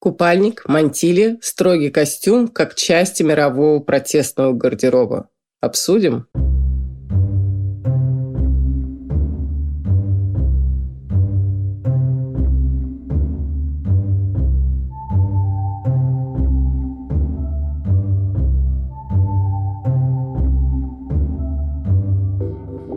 [0.00, 5.28] Купальник, мантили, строгий костюм как части мирового протестного гардероба.
[5.60, 6.26] Обсудим?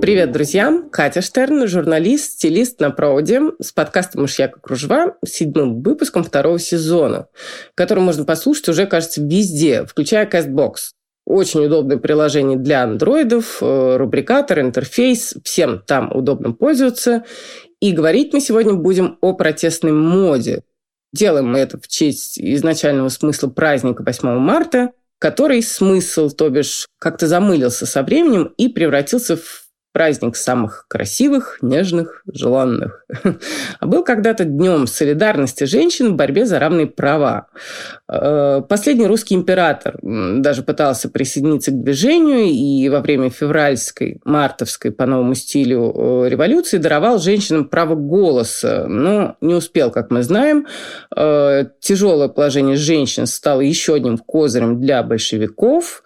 [0.04, 0.84] Привет, друзья!
[0.92, 7.28] Катя Штерн, журналист, стилист на проводе с подкастом «Мышьяка кружева» седьмым выпуском второго сезона,
[7.74, 10.92] который можно послушать уже, кажется, везде, включая CastBox.
[11.26, 15.36] Очень удобное приложение для андроидов, э, рубрикатор, интерфейс.
[15.46, 17.24] Всем там удобно пользоваться.
[17.80, 20.64] И говорить мы сегодня будем о протестной моде.
[21.14, 27.26] Делаем мы это в честь изначального смысла праздника 8 марта, который смысл, то бишь, как-то
[27.26, 29.63] замылился со временем и превратился в
[29.94, 33.06] праздник самых красивых, нежных, желанных.
[33.80, 37.48] А был когда-то днем солидарности женщин в борьбе за равные права.
[38.10, 45.06] Э, последний русский император даже пытался присоединиться к движению и во время февральской, мартовской по
[45.06, 50.66] новому стилю э, революции даровал женщинам право голоса, но не успел, как мы знаем.
[51.16, 56.04] Э, тяжелое положение женщин стало еще одним козырем для большевиков.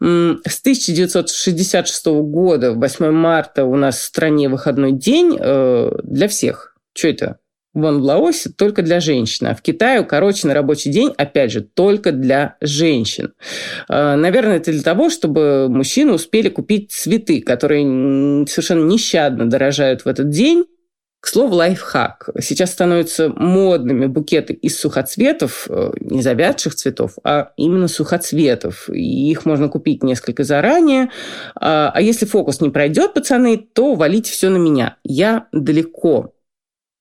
[0.00, 6.74] С 1966 года, 8 марта, марта у нас в стране выходной день э, для всех.
[6.94, 7.36] Что это?
[7.74, 12.10] Вон в Лаосе только для женщин, а в Китае укороченный рабочий день, опять же, только
[12.10, 13.34] для женщин.
[13.88, 17.84] Э, наверное, это для того, чтобы мужчины успели купить цветы, которые
[18.48, 20.64] совершенно нещадно дорожают в этот день,
[21.20, 22.30] к слову, лайфхак.
[22.40, 28.88] Сейчас становятся модными букеты из сухоцветов, э, не завядших цветов, а именно сухоцветов.
[28.88, 31.10] И их можно купить несколько заранее.
[31.54, 34.96] А, а если фокус не пройдет, пацаны, то валите все на меня.
[35.04, 36.32] Я далеко.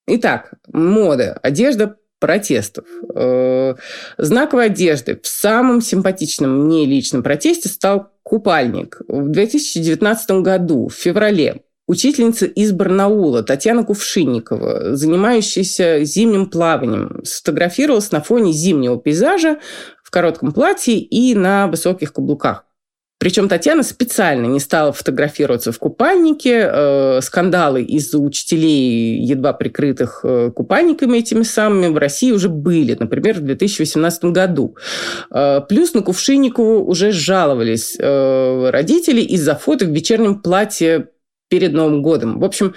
[0.05, 2.85] Итак, мода, одежда протестов.
[3.15, 3.75] Э,
[4.17, 9.01] знаковой одеждой в самом симпатичном мне личном протесте стал купальник.
[9.07, 18.21] В 2019 году, в феврале, Учительница из Барнаула Татьяна Кувшинникова, занимающаяся зимним плаванием, сфотографировалась на
[18.21, 19.57] фоне зимнего пейзажа
[20.03, 22.65] в коротком платье и на высоких каблуках.
[23.17, 26.69] Причем Татьяна специально не стала фотографироваться в купальнике.
[26.71, 32.95] Э, скандалы из-за учителей, едва прикрытых э, купальниками этими самыми, в России уже были.
[32.99, 34.77] Например, в 2018 году.
[35.31, 41.07] Э, плюс на Кувшинникову уже жаловались родители из-за фото в вечернем платье
[41.49, 42.39] перед Новым годом.
[42.39, 42.73] В общем,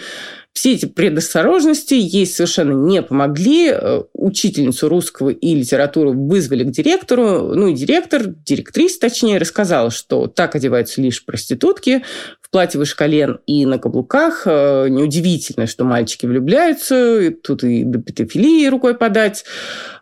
[0.53, 3.71] все эти предосторожности ей совершенно не помогли.
[3.71, 7.55] Э, учительницу русского и литературы вызвали к директору.
[7.55, 12.05] Ну и директор, директриса точнее, рассказала, что так одеваются лишь проститутки
[12.41, 14.43] в платье выше колен и на каблуках.
[14.45, 17.33] Э, неудивительно, что мальчики влюбляются.
[17.43, 19.45] Тут и до педофилии рукой подать.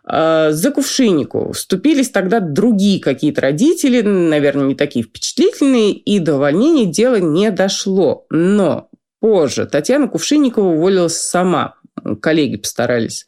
[0.05, 6.85] Э, за кувшиннику вступились тогда другие какие-то родители, наверное, не такие впечатлительные, и до увольнения
[6.85, 8.25] дело не дошло.
[8.29, 8.89] Но
[9.21, 9.65] позже.
[9.65, 11.75] Татьяна Кувшинникова уволилась сама.
[12.21, 13.25] Коллеги постарались.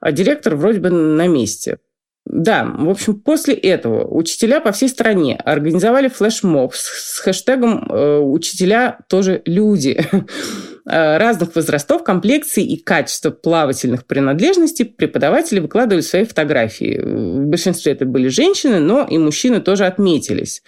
[0.00, 1.78] А директор вроде бы на месте.
[2.24, 8.98] Да, в общем, после этого учителя по всей стране организовали флешмоб с хэштегом э, «Учителя
[9.08, 10.04] тоже люди».
[10.88, 16.98] Э, разных возрастов, комплекций и качества плавательных принадлежностей преподаватели выкладывали свои фотографии.
[16.98, 20.62] В большинстве это были женщины, но и мужчины тоже отметились.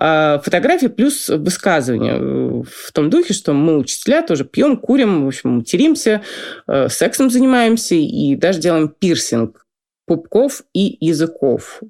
[0.00, 5.56] Э, фотографии плюс высказывания в том духе, что мы, учителя, тоже пьем, курим, в общем,
[5.56, 6.22] материмся,
[6.88, 9.66] сексом занимаемся и даже делаем пирсинг
[10.06, 11.80] пупков и языков.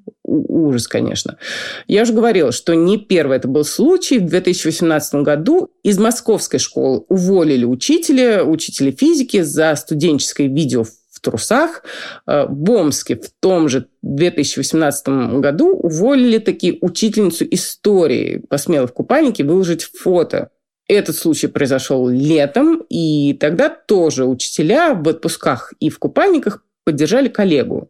[0.49, 1.39] Ужас, конечно.
[1.87, 4.19] Я уже говорила, что не первый это был случай.
[4.19, 11.83] В 2018 году из московской школы уволили учителя, учителя физики за студенческое видео в трусах.
[12.27, 19.45] Э, в Омске в том же 2018 году уволили таки учительницу истории, посмела в купальнике
[19.45, 20.51] выложить фото
[20.89, 27.89] этот случай произошел летом, и тогда тоже учителя в отпусках и в купальниках поддержали коллегу.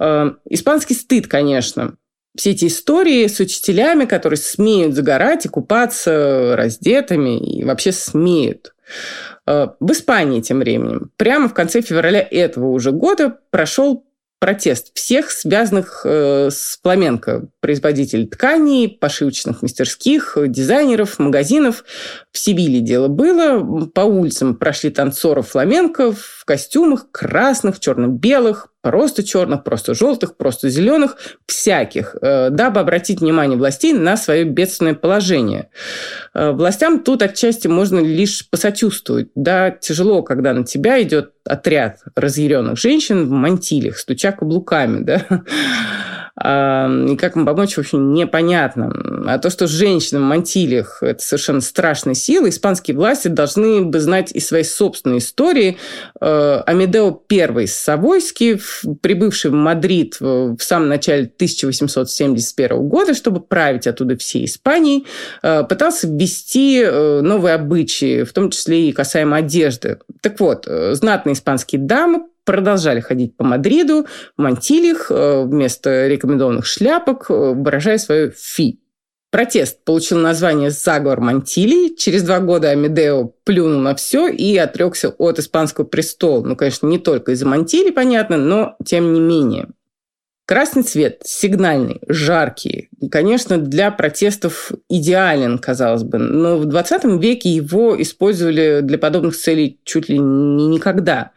[0.00, 1.96] Э, испанский стыд, конечно.
[2.36, 8.74] Все эти истории с учителями, которые смеют загорать и купаться раздетыми, и вообще смеют.
[9.46, 14.04] Э, в Испании тем временем, прямо в конце февраля этого уже года прошел
[14.40, 21.84] протест всех связанных э, с фламенко, производителей тканей, пошивочных мастерских, дизайнеров, магазинов.
[22.30, 23.86] В Сибири дело было.
[23.86, 31.16] По улицам прошли танцоры фламенко в костюмах красных, черно-белых, просто черных, просто желтых, просто зеленых,
[31.46, 35.70] всяких, э, дабы обратить внимание властей на свое бедственное положение.
[36.34, 39.28] Э, властям тут отчасти можно лишь посочувствовать.
[39.34, 45.26] Да, тяжело, когда на тебя идет отряд разъяренных женщин в мантилях, стуча каблуками, да,
[46.40, 48.92] и как им помочь, в общем, непонятно.
[49.26, 54.30] А то, что женщины в мантильях– это совершенно страшная сила, испанские власти должны бы знать
[54.32, 55.78] и свои собственные истории.
[56.20, 58.60] Э, Амедео I Савойский,
[59.00, 65.06] прибывший в Мадрид в самом начале 1871 года, чтобы править оттуда всей Испанией,
[65.42, 69.98] э, пытался ввести э, новые обычаи, в том числе и касаемо одежды.
[70.20, 74.06] Так вот, знатные испанские дамы продолжали ходить по Мадриду
[74.38, 78.80] в мантилях э, вместо рекомендованных шляпок, э, выражая свое «фи».
[79.30, 81.94] Протест получил название «Заговор Мантилии».
[81.94, 86.42] Через два года Амедео плюнул на все и отрекся от испанского престола.
[86.42, 89.68] Ну, конечно, не только из-за Мантилии, понятно, но тем не менее.
[90.46, 92.88] Красный цвет, сигнальный, жаркий.
[93.12, 96.18] Конечно, для протестов идеален, казалось бы.
[96.18, 101.30] Но в 20 веке его использовали для подобных целей чуть ли не никогда.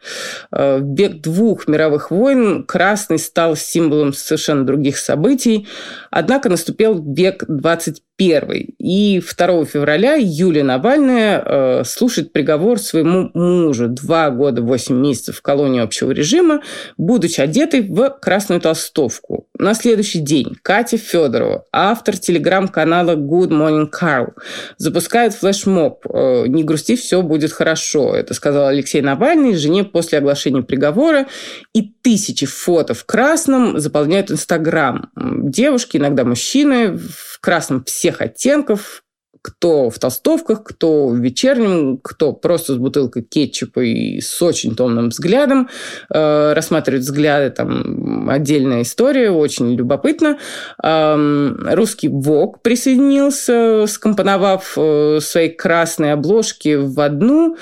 [0.50, 5.68] Э, в век двух мировых войн красный стал символом совершенно других событий.
[6.10, 13.86] Однако наступил век 21 и 2 февраля Юлия Навальная э, слушает приговор своему мужу.
[13.86, 16.62] Два года, восемь месяцев в колонии общего режима,
[16.96, 19.41] будучи одетой в красную толстовку.
[19.62, 24.32] На следующий день Катя Федорова, автор телеграм-канала Good Morning Carl,
[24.76, 28.12] запускает флешмоб э, «Не грусти, все будет хорошо».
[28.12, 31.28] Это сказал Алексей Навальный жене после оглашения приговора.
[31.74, 35.12] И тысячи фото в красном заполняют Инстаграм.
[35.14, 39.01] Девушки, иногда мужчины, в красном всех оттенков,
[39.42, 45.08] кто в толстовках, кто в вечернем, кто просто с бутылкой кетчупа и с очень томным
[45.08, 45.68] взглядом.
[46.12, 50.38] Э, рассматривать взгляды, там отдельная история, очень любопытно.
[50.82, 57.56] Э, русский ВОК присоединился, скомпоновав э, свои красные обложки в одну.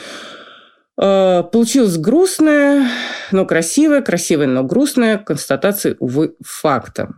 [1.01, 2.87] Э, получилось грустная,
[3.33, 7.09] но красивая, красивая, но грустная констатация, увы, факта.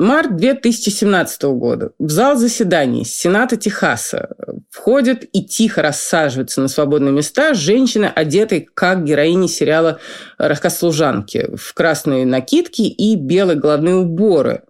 [0.00, 1.90] Март 2017 года.
[1.98, 4.30] В зал заседаний Сената Техаса
[4.70, 10.00] входят и тихо рассаживаются на свободные места женщины, одетые как героини сериала
[10.38, 14.62] «Рассказ служанки» в красные накидки и белые головные уборы.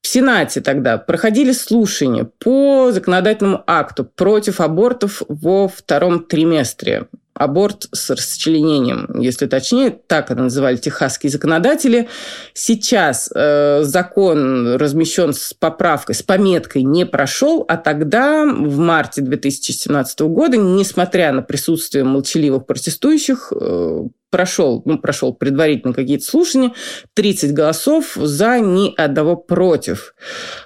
[0.00, 8.10] В Сенате тогда проходили слушания по законодательному акту против абортов во втором триместре аборт с
[8.10, 12.08] расчленением, если точнее, так это называли техасские законодатели.
[12.52, 20.20] Сейчас э, закон размещен с поправкой, с пометкой «не прошел», а тогда, в марте 2017
[20.20, 26.72] года, несмотря на присутствие молчаливых протестующих, э, прошел, ну, прошел предварительно какие-то слушания,
[27.14, 30.14] 30 голосов за, ни одного против.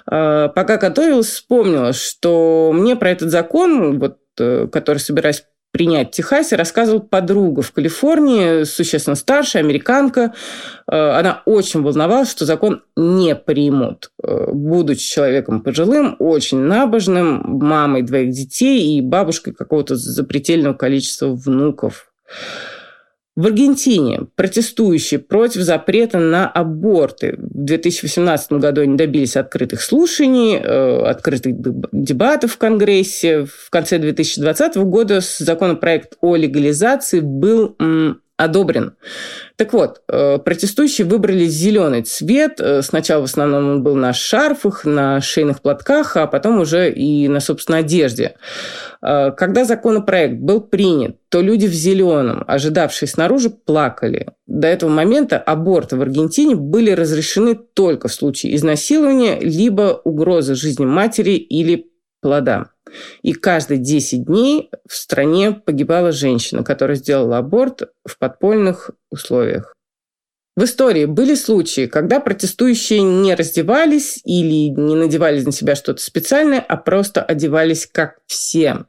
[0.09, 6.11] Э, пока готовилась, вспомнила, что мне про этот закон, вот, э, который собираюсь принять в
[6.11, 10.33] Техасе, рассказывала подруга в Калифорнии, существенно старшая, американка.
[10.91, 14.11] Э, она очень волновалась, что закон не примут.
[14.23, 22.11] Э, будучи человеком пожилым, очень набожным, мамой двоих детей и бабушкой какого-то запредельного количества внуков.
[23.39, 31.03] В Аргентине протестующие против запрета на аборты в 2018 году они добились открытых слушаний, э,
[31.03, 31.55] открытых
[31.93, 33.45] дебатов в Конгрессе.
[33.45, 37.77] В конце 2020 года законопроект о легализации был
[38.39, 38.93] одобрен.
[39.57, 42.61] Так вот, э, протестующие выбрали зеленый цвет.
[42.61, 47.27] Э, сначала в основном он был на шарфах, на шейных платках, а потом уже и
[47.27, 48.35] на собственной одежде.
[49.01, 54.27] Э, когда законопроект был принят, то люди в зеленом, ожидавшие снаружи, плакали.
[54.47, 60.85] До этого момента аборты в Аргентине были разрешены только в случае изнасилования либо угрозы жизни
[60.85, 61.87] матери или
[62.21, 62.67] плода.
[63.21, 69.73] И каждые 10 дней в стране погибала женщина, которая сделала аборт в подпольных условиях.
[70.55, 76.59] В истории были случаи, когда протестующие не раздевались или не надевали на себя что-то специальное,
[76.59, 78.85] а просто одевались как все.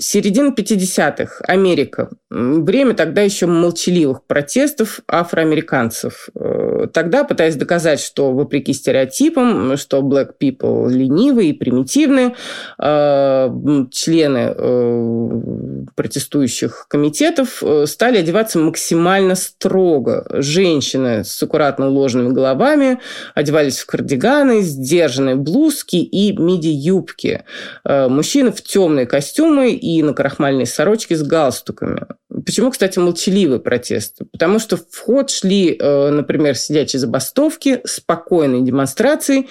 [0.00, 1.44] Середина 50-х.
[1.46, 2.08] Америка.
[2.30, 6.30] Время тогда еще молчаливых протестов афроамериканцев.
[6.34, 12.34] Э, тогда, пытаясь доказать, что вопреки стереотипам, что black people ленивые и примитивные,
[12.78, 13.50] э,
[13.90, 20.24] члены э, протестующих комитетов стали одеваться максимально строго.
[20.30, 23.00] Женщины с аккуратно уложенными головами
[23.34, 27.44] одевались в кардиганы, сдержанные блузки и миди-юбки.
[27.84, 32.06] Мужчины в темные костюмы и и на крахмальные сорочки с галстуками.
[32.46, 34.18] Почему, кстати, молчаливый протест?
[34.32, 39.48] Потому что в ход шли, э, например, сидячие забастовки, спокойные демонстрации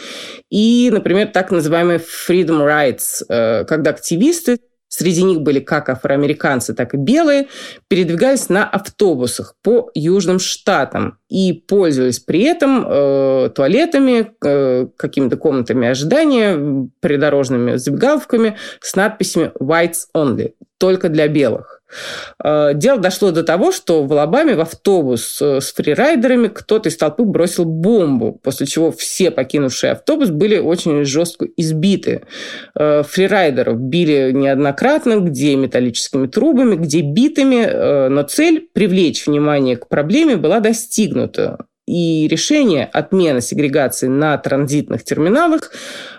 [0.49, 6.93] и, например, так называемые freedom rights, э, когда активисты среди них были как афроамериканцы, так
[6.93, 7.47] и белые,
[7.87, 15.87] передвигались на автобусах по южным штатам и пользовались при этом э, туалетами, э, какими-то комнатами
[15.87, 21.78] ожидания, придорожными забегаловками с надписями «Whites Only»– только для белых.
[22.43, 26.97] Э, дело дошло до того, что в Алабаме в автобус э, с фрирайдерами кто-то из
[26.97, 32.23] толпы бросил бомбу, после чего все покинувшие автобус были очень жестко избиты.
[32.75, 40.37] Э, фрирайдеров били неоднократно, где металлическими трубами, где битами, но цель– привлечь внимание к проблеме
[40.37, 41.57] была достигнута
[41.89, 45.71] и решение отмены сегрегации на транзитных терминалах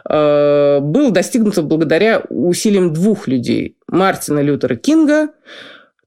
[0.09, 3.77] э, было достигнуто благодаря усилиям двух людей.
[3.87, 5.29] Мартина Лютера Кинга,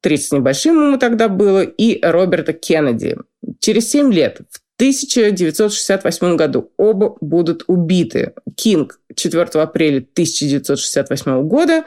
[0.01, 3.15] 30 с небольшим ему тогда было, и Роберта Кеннеди.
[3.59, 8.33] Через 7 лет, в 1968 году оба будут убиты.
[8.57, 11.85] Кинг 4 апреля 1968 года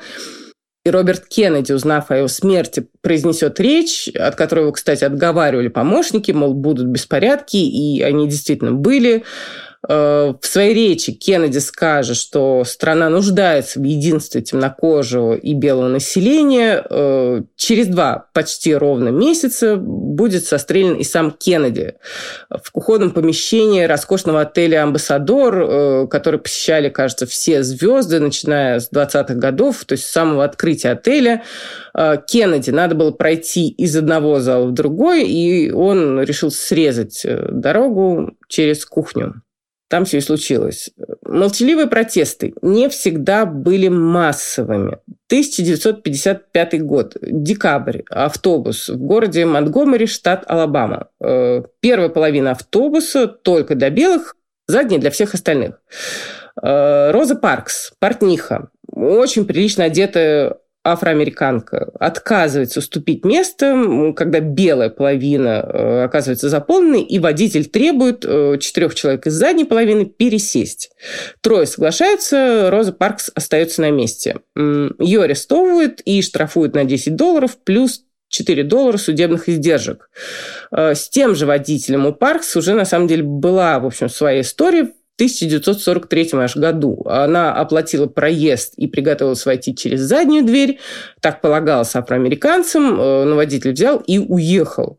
[0.87, 6.31] и Роберт Кеннеди, узнав о его смерти, произнесет речь, от которой его, кстати, отговаривали помощники,
[6.31, 9.25] мол, будут беспорядки, и они действительно были.
[9.88, 16.85] Э, в своей речи Кеннеди скажет, что страна нуждается в единстве темнокожего и белого населения.
[16.88, 21.95] Э, через два почти ровно месяца будет сострелен и сам Кеннеди
[22.50, 29.35] в кухонном помещении роскошного отеля «Амбассадор», э, который посещали, кажется, все звезды, начиная с 20-х
[29.35, 31.43] годов, то есть с самого открытия отеля.
[32.26, 38.85] Кеннеди надо было пройти из одного зала в другой, и он решил срезать дорогу через
[38.85, 39.43] кухню.
[39.88, 40.90] Там все и случилось.
[41.25, 44.99] Молчаливые протесты не всегда были массовыми.
[45.28, 51.09] 1955 год, декабрь, автобус в городе Монтгомери, штат Алабама.
[51.21, 54.35] Э, первая половина автобуса только для белых,
[54.66, 55.81] задняя для всех остальных.
[56.61, 60.57] Э, Роза Паркс, портниха, очень прилично одетая
[60.93, 68.95] афроамериканка отказывается уступить место, когда белая половина э, оказывается заполненной, и водитель требует э, четырех
[68.95, 70.90] человек из задней половины пересесть.
[71.40, 74.40] Трое соглашаются, Роза Паркс остается на месте.
[74.57, 80.11] Ее арестовывают и штрафуют на 10 долларов, плюс 4 доллара судебных издержек.
[80.71, 84.40] Э, с тем же водителем у Паркс уже на самом деле была, в общем, своя
[84.40, 84.93] история.
[85.16, 87.02] 1943 аж году.
[87.06, 90.78] Она оплатила проезд и приготовилась войти через заднюю дверь.
[91.20, 93.00] Так полагалось афроамериканцам.
[93.00, 94.99] Э, но водитель взял и уехал.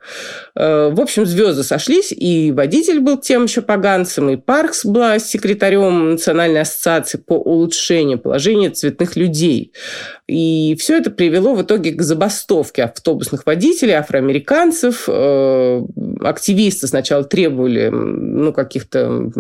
[0.55, 6.11] Э, в общем, звезды сошлись, и водитель был тем еще поганцем, и Паркс была секретарем
[6.11, 9.71] Национальной ассоциации по улучшению положения цветных людей.
[10.27, 15.05] И все это привело в итоге к забастовке автобусных водителей, афроамериканцев.
[15.07, 15.81] Э,
[16.21, 19.31] активисты сначала требовали ну, каких-то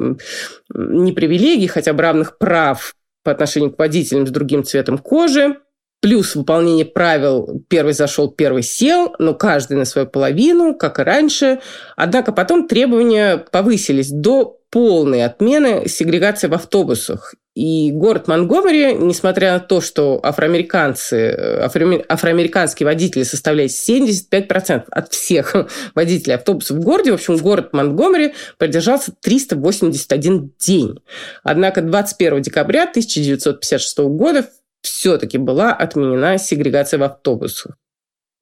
[0.73, 5.57] не привилегий, хотя бы равных прав по отношению к водителям с другим цветом кожи.
[5.99, 11.59] Плюс выполнение правил «первый зашел, первый сел», но каждый на свою половину, как и раньше.
[11.95, 17.33] Однако потом требования повысились до полной отмены сегрегации в автобусах.
[17.57, 25.55] И город Монгомери, несмотря на то, что афроамериканцы, афро, афроамериканские водители составляют 75% от всех
[25.95, 30.99] водителей автобусов в городе, в общем, город Монгомери продержался 381 день.
[31.41, 34.47] Однако 21 декабря 1956 года
[34.83, 37.75] все-таки была отменена сегрегация в автобусах.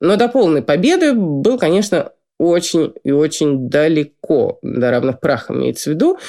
[0.02, 5.94] Но до полной победы был, конечно, очень и очень далеко до равных прах имеется в
[5.94, 6.20] виду.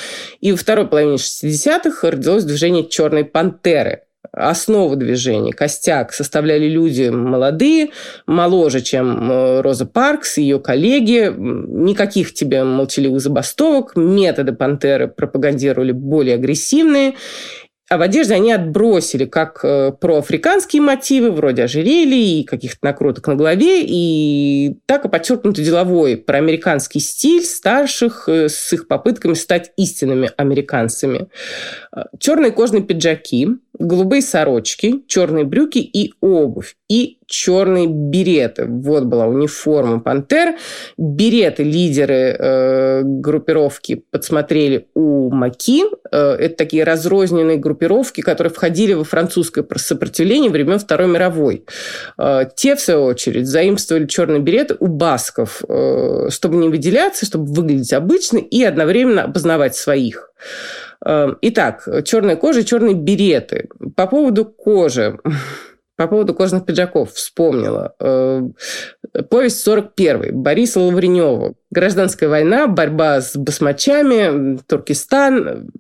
[0.40, 7.90] И во второй половине 60-х родилось движение «Черной пантеры», основу движения, костяк составляли люди молодые,
[8.26, 11.32] моложе, чем э, Роза Паркс, ее коллеги.
[11.36, 13.96] Никаких тебе молчаливых забастовок.
[13.96, 17.14] Методы пантеры пропагандировали более агрессивные.
[17.88, 23.37] А в одежде они отбросили как э, проафриканские мотивы, вроде ожерелий и каких-то накруток на
[23.37, 30.31] голове, и так и подчеркнуто деловой проамериканский стиль старших э, с их попытками стать истинными
[30.37, 31.28] американцами.
[31.95, 36.76] Э, Черные кожные пиджаки, голубые сорочки, черные брюки и обувь.
[36.88, 38.66] И черные береты.
[38.66, 40.54] Вот была униформа «Пантер».
[40.97, 45.85] Береты лидеры э, группировки подсмотрели у Маки.
[46.12, 51.64] Э, это такие разрозненные группировки, которые входили во французское сопротивление времен Второй мировой.
[52.18, 57.52] Э, те, в свою очередь, заимствовали черные береты у басков, э, чтобы не выделяться, чтобы
[57.52, 60.30] выглядеть обычно и одновременно опознавать своих.
[61.05, 63.69] Э, итак, черная кожа, черные береты.
[63.95, 65.19] По поводу кожи.
[65.97, 67.95] По поводу кожаных пиджаков вспомнила.
[67.99, 68.43] Э,
[69.31, 71.55] повесть 41 Бориса Лавренева.
[71.71, 75.71] Гражданская война, борьба с басмачами, Туркестан.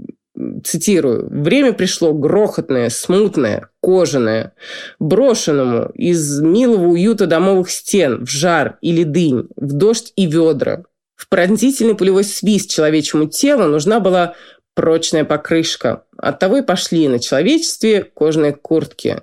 [0.64, 1.28] Цитирую.
[1.30, 4.52] «Время пришло грохотное, смутное, кожаное,
[4.98, 10.84] брошенному из милого уюта домовых стен в жар или дынь, в дождь и ведра.
[11.16, 14.34] В пронзительный пулевой свист человечьему телу нужна была
[14.76, 16.02] прочная покрышка.
[16.18, 19.22] Оттого и пошли на человечестве кожаные куртки.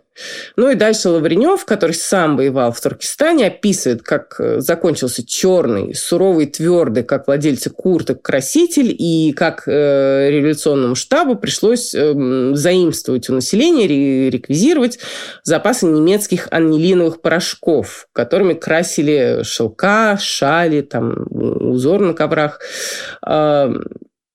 [0.56, 6.48] Ну и дальше Лавренев, который сам воевал в Туркестане, описывает, как э, закончился черный, суровый,
[6.48, 13.88] твердый, как владельцы курток, краситель, и как э, революционному штабу пришлось э, заимствовать у населения,
[14.30, 15.00] реквизировать
[15.44, 22.60] запасы немецких анилиновых порошков, которыми красили шелка, шали, там, узор на коврах.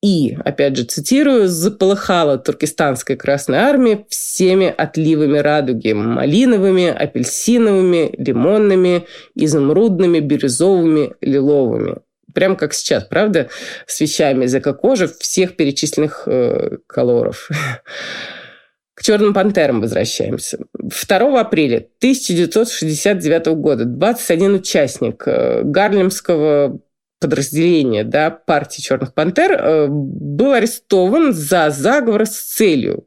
[0.00, 10.20] И, опять же, цитирую, «заполыхала туркестанская Красная Армия всеми отливами радуги– малиновыми, апельсиновыми, лимонными, изумрудными,
[10.20, 11.96] бирюзовыми, лиловыми».
[12.32, 13.48] Прям как сейчас, правда?
[13.86, 17.48] С вещами из эко-кожи всех перечисленных э, колоров.
[18.94, 20.58] К «Черным пантерам» возвращаемся.
[20.74, 26.80] 2 апреля 1969 года 21 участник э, Гарлемского
[27.20, 33.06] подразделение да, партии «Черных пантер» э, был арестован за заговор с целью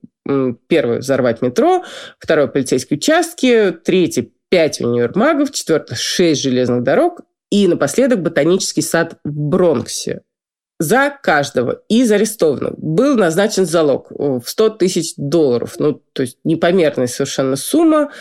[0.68, 1.84] первое– взорвать метро,
[2.20, 9.32] второе– полицейские участки, третье– пять универмагов, четвертое– шесть железных дорог и напоследок ботанический сад в
[9.32, 10.22] Бронксе.
[10.80, 15.76] За каждого из арестованных был назначен залог в 100 тысяч долларов.
[15.78, 18.12] Ну, то есть непомерная совершенно сумма.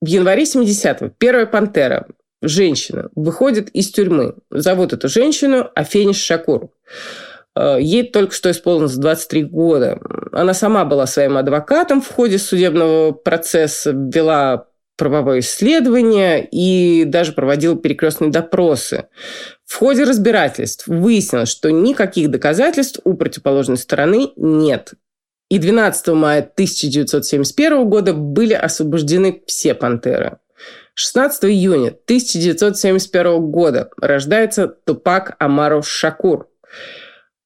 [0.00, 2.06] В январе 70-го первая «Пантера»
[2.46, 4.34] женщина выходит из тюрьмы.
[4.50, 6.70] Зовут эту женщину Афениш Шакур.
[7.56, 9.98] Э, ей только что исполнилось 23 года.
[10.32, 17.76] Она сама была своим адвокатом в ходе судебного процесса, вела правовое исследование и даже проводила
[17.76, 19.08] перекрестные допросы.
[19.64, 24.92] В ходе разбирательств выяснилось, что никаких доказательств у противоположной стороны нет.
[25.50, 30.38] И 12 мая 1971 года были освобождены все пантеры.
[30.94, 36.48] 16 июня 1971 года рождается Тупак Амару Шакур.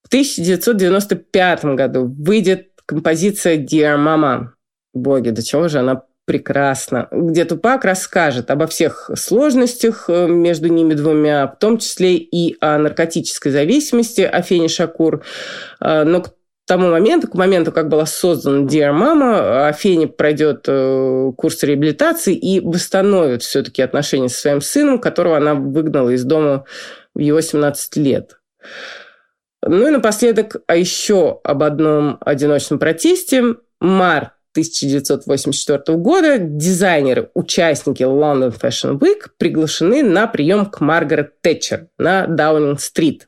[0.03, 4.49] В 1995 году выйдет композиция «Dear Mama».
[4.95, 10.93] Боги, до чего же она прекрасна, где Тупак расскажет обо всех сложностях э, между ними
[10.93, 15.25] двумя, в том числе и о наркотической зависимости Афени Шакур.
[15.81, 16.23] Э, но
[16.69, 22.61] тому моменту, к моменту, как была создана Dear Mama, Афени пройдет э, курс реабилитации и
[22.61, 26.65] восстановит все-таки отношения со своим сыном, которого она выгнала из дома
[27.15, 28.39] в его 17 лет.
[29.63, 33.57] Ну и напоследок, а еще об одном одиночном протесте.
[33.81, 42.27] Март 1984 года дизайнеры, участники London Fashion Week приглашены на прием к Маргарет Тэтчер на
[42.27, 43.28] Даунинг-стрит.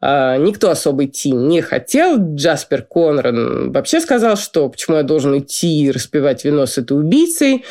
[0.00, 2.16] А, никто особо идти не хотел.
[2.34, 7.64] Джаспер Конран вообще сказал, что почему я должен идти и распивать вино с этой убийцей.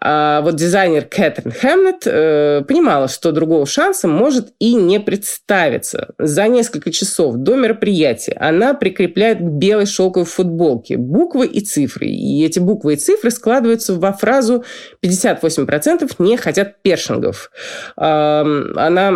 [0.00, 6.14] А вот дизайнер Кэтрин Хэмнет э, понимала, что другого шанса может и не представиться.
[6.18, 12.06] За несколько часов до мероприятия она прикрепляет к белой шелковой футболке буквы и цифры.
[12.06, 14.64] И эти буквы и цифры складываются во фразу
[15.04, 17.50] «58% не хотят першингов».
[17.96, 18.44] Э,
[18.76, 19.12] она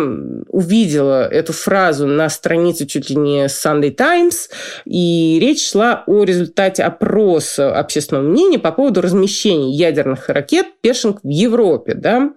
[0.49, 4.49] увидела эту фразу на странице чуть ли не Sunday Times,
[4.85, 11.29] и речь шла о результате опроса общественного мнения по поводу размещения ядерных ракет Першинг в
[11.29, 12.33] Европе, да,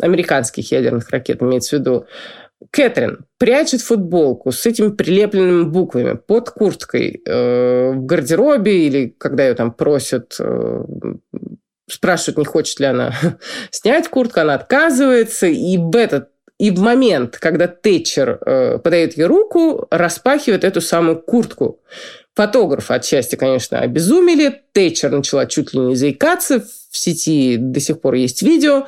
[0.00, 2.06] американских ядерных ракет имеется в виду.
[2.70, 9.54] Кэтрин прячет футболку с этими прилепленными буквами под курткой э, в гардеробе или когда ее
[9.54, 10.84] там просят, э,
[11.90, 13.12] спрашивают, не хочет ли она
[13.70, 16.28] снять куртку, она отказывается, и в этот
[16.60, 21.80] и в момент, когда Тэтчер э, подает ей руку, распахивает эту самую куртку.
[22.34, 24.62] Фотографы отчасти, конечно, обезумели.
[24.72, 26.60] Тэтчер начала чуть ли не заикаться.
[26.60, 28.86] В сети до сих пор есть видео.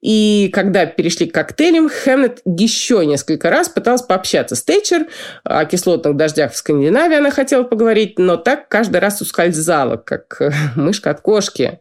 [0.00, 5.08] И когда перешли к коктейлям, Хэмнет еще несколько раз пытался пообщаться с Тэтчер.
[5.42, 10.40] О кислотных дождях в Скандинавии она хотела поговорить, но так каждый раз ускользала, как
[10.76, 11.80] мышка от кошки.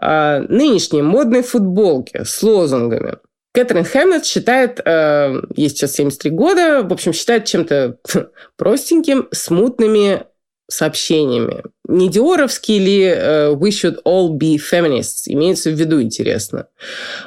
[0.00, 3.16] А нынешние модные футболки с лозунгами–
[3.56, 7.96] Кэтрин Хэмнет считает, э, ей сейчас 73 года, в общем, считает чем-то
[8.58, 10.26] простеньким, смутными
[10.68, 11.62] сообщениями.
[11.88, 16.66] Не диоровские ли э, «We should all be feminists» имеется в виду, интересно.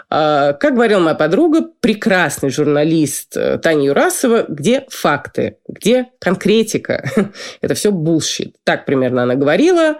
[0.10, 7.10] Э, как говорила моя подруга, прекрасный журналист э, Таня Юрасова, где факты, где конкретика.
[7.62, 8.56] Это все bullshit.
[8.65, 9.99] Так примерно она говорила.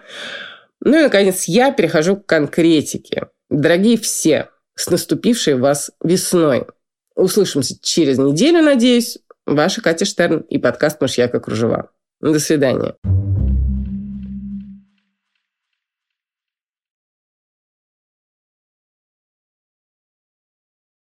[0.82, 3.28] Ну и, наконец, я перехожу к конкретике.
[3.50, 6.66] Дорогие все, с наступившей вас весной.
[7.16, 9.18] Услышимся через неделю, надеюсь.
[9.46, 11.90] Ваша Катя Штерн и подкаст «Мышьяка кружева».
[12.22, 12.96] До свидания.